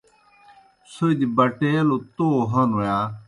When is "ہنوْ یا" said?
2.51-2.97